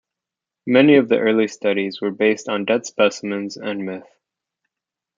Many 0.65 0.95
of 0.95 1.09
the 1.09 1.19
early 1.19 1.47
studies 1.47 2.01
were 2.01 2.09
based 2.09 2.49
on 2.49 2.65
dead 2.65 2.87
specimens 2.87 3.55
and 3.55 3.85
myth. 3.85 4.09